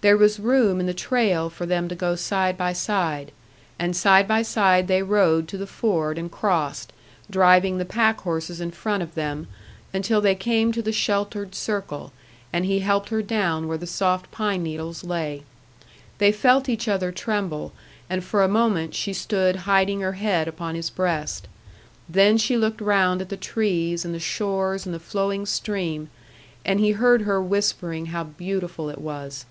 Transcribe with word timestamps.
There 0.00 0.16
was 0.16 0.38
room 0.38 0.78
in 0.78 0.86
the 0.86 0.94
trail 0.94 1.50
for 1.50 1.66
them 1.66 1.88
to 1.88 1.94
go 1.96 2.14
side 2.14 2.56
by 2.56 2.72
side; 2.72 3.32
and 3.80 3.96
side 3.96 4.28
by 4.28 4.42
side 4.42 4.86
they 4.86 5.02
rode 5.02 5.48
to 5.48 5.58
the 5.58 5.66
ford 5.66 6.18
and 6.18 6.30
crossed, 6.30 6.92
driving 7.28 7.78
the 7.78 7.84
packhorses 7.84 8.60
in 8.60 8.70
front 8.70 9.02
of 9.02 9.16
them, 9.16 9.48
until 9.92 10.20
they 10.20 10.36
came 10.36 10.70
to 10.70 10.82
the 10.82 10.92
sheltered 10.92 11.52
circle, 11.52 12.12
and 12.52 12.64
he 12.64 12.78
helped 12.78 13.08
her 13.08 13.22
down 13.22 13.66
where 13.66 13.76
the 13.76 13.88
soft 13.88 14.30
pine 14.30 14.62
needles 14.62 15.02
lay. 15.02 15.42
They 16.18 16.30
felt 16.30 16.68
each 16.68 16.86
other 16.86 17.10
tremble, 17.10 17.72
and 18.08 18.22
for 18.22 18.44
a 18.44 18.48
moment 18.48 18.94
she 18.94 19.12
stood 19.12 19.56
hiding 19.66 20.00
her 20.00 20.12
head 20.12 20.46
upon 20.46 20.76
his 20.76 20.90
breast. 20.90 21.48
Then 22.08 22.38
she 22.38 22.56
looked 22.56 22.80
round 22.80 23.20
at 23.20 23.30
the 23.30 23.36
trees, 23.36 24.04
and 24.04 24.14
the 24.14 24.20
shores, 24.20 24.86
and 24.86 24.94
the 24.94 25.00
flowing 25.00 25.44
stream, 25.44 26.08
and 26.64 26.78
he 26.78 26.92
heard 26.92 27.22
her 27.22 27.42
whispering 27.42 28.06
how 28.06 28.22
beautiful 28.22 28.88
it 28.90 28.98
was. 29.00 29.44